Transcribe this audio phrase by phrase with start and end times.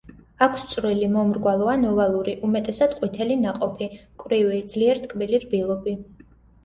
[0.43, 5.95] აქვს წვრილი, მომრგვალო ან ოვალური, უმეტესად ყვითელი ნაყოფი, მკვრივი, ძლიერ ტკბილი რბილობი.